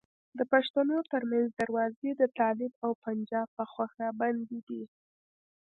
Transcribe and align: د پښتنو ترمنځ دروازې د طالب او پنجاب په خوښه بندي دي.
د 0.37 0.39
پښتنو 0.51 0.97
ترمنځ 1.11 1.47
دروازې 1.61 2.09
د 2.15 2.23
طالب 2.39 2.71
او 2.85 2.91
پنجاب 3.03 3.47
په 3.57 3.63
خوښه 3.71 4.07
بندي 4.19 4.59
دي. 4.67 4.83